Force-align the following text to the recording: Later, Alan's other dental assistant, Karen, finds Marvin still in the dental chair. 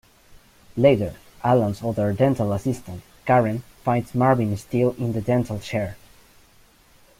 Later, 0.75 1.17
Alan's 1.43 1.83
other 1.83 2.11
dental 2.11 2.53
assistant, 2.53 3.03
Karen, 3.27 3.59
finds 3.83 4.15
Marvin 4.15 4.57
still 4.57 4.95
in 4.97 5.13
the 5.13 5.21
dental 5.21 5.59
chair. 5.59 5.95